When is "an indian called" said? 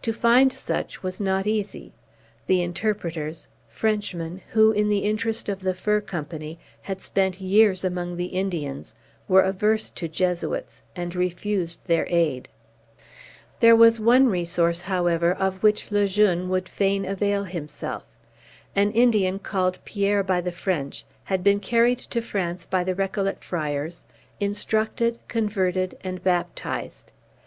18.74-19.80